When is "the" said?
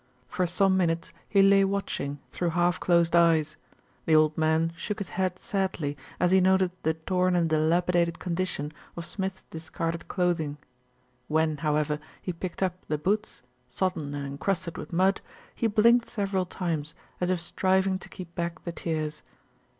4.07-4.15, 6.81-6.95, 12.87-12.97, 18.63-18.71